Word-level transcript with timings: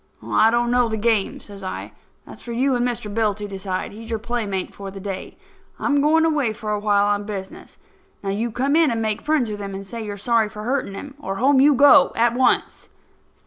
"I 0.27 0.49
don't 0.49 0.71
know 0.71 0.89
the 0.89 0.97
game," 0.97 1.39
says 1.39 1.61
I. 1.61 1.91
"That's 2.25 2.41
for 2.41 2.53
you 2.53 2.73
and 2.73 2.83
Mr. 2.87 3.13
Bill 3.13 3.35
to 3.35 3.47
decide. 3.47 3.91
He's 3.91 4.09
your 4.09 4.17
playmate 4.17 4.73
for 4.73 4.89
the 4.89 4.99
day. 4.99 5.37
I'm 5.77 6.01
going 6.01 6.25
away 6.25 6.53
for 6.53 6.71
a 6.71 6.79
while, 6.79 7.05
on 7.05 7.23
business. 7.23 7.77
Now, 8.23 8.31
you 8.31 8.49
come 8.49 8.75
in 8.75 8.89
and 8.89 8.99
make 8.99 9.21
friends 9.21 9.51
with 9.51 9.59
him 9.59 9.75
and 9.75 9.85
say 9.85 10.03
you 10.03 10.13
are 10.13 10.17
sorry 10.17 10.49
for 10.49 10.63
hurting 10.63 10.95
him, 10.95 11.13
or 11.19 11.35
home 11.35 11.61
you 11.61 11.75
go, 11.75 12.13
at 12.15 12.33
once." 12.33 12.89